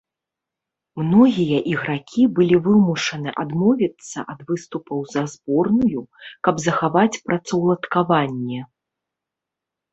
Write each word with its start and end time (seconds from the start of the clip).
Многія 1.01 1.59
ігракі 1.73 2.23
былі 2.39 2.57
вымушаны 2.69 3.29
адмовіцца 3.45 4.25
ад 4.35 4.39
выступаў 4.49 4.99
за 5.13 5.21
зборную, 5.37 6.01
каб 6.49 6.55
захаваць 6.67 7.21
працаўладкаванне. 7.29 8.61